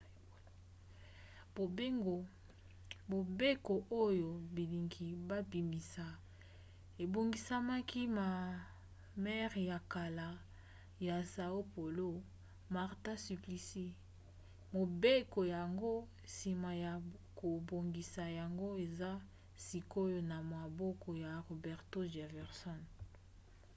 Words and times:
mobeko 3.11 3.73
oyo 4.03 4.29
bilingi 4.55 5.07
babimisa 5.29 6.05
ebongisamaki 7.03 8.01
na 8.17 8.27
maire 9.23 9.61
ya 9.71 9.79
kala 9.93 10.27
ya 11.07 11.17
são 11.33 11.55
paulo 11.73 12.09
marta 12.75 13.13
suplicy. 13.25 13.85
mobeko 14.75 15.39
yango 15.55 15.93
nsima 16.27 16.71
ya 16.83 16.93
kobongisa 17.39 18.23
yango 18.39 18.67
eza 18.85 19.11
sikoyo 19.65 20.19
na 20.31 20.37
maboko 20.53 21.09
ya 21.23 21.31
roberto 21.47 21.99
jefferson 22.13 22.79